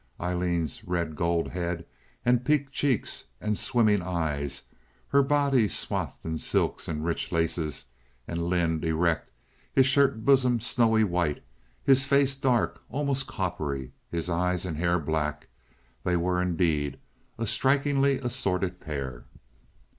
[0.19, 1.85] Aileen's red gold head,
[2.25, 4.63] and pink cheeks, and swimming eyes,
[5.09, 7.89] her body swathed in silks and rich laces;
[8.27, 9.29] and Lynde, erect,
[9.71, 11.43] his shirt bosom snowy white,
[11.83, 16.97] his face dark, almost coppery, his eyes and hair black—they were indeed
[17.37, 19.25] a strikingly assorted pair.